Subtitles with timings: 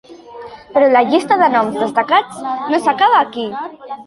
[0.77, 2.41] Però la llista de noms destacats
[2.73, 3.47] no s’acaba aquí.